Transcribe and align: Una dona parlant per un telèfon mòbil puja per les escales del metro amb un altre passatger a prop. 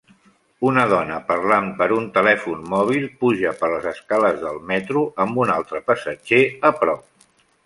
Una 0.69 0.83
dona 0.93 1.17
parlant 1.27 1.67
per 1.81 1.87
un 1.97 2.07
telèfon 2.15 2.65
mòbil 2.71 3.05
puja 3.21 3.53
per 3.61 3.69
les 3.75 3.87
escales 3.95 4.43
del 4.47 4.59
metro 4.73 5.05
amb 5.27 5.41
un 5.45 5.55
altre 5.61 5.87
passatger 5.93 6.45
a 6.73 6.75
prop. 6.83 7.09